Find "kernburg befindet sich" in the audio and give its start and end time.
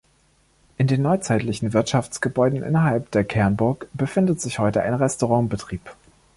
3.23-4.57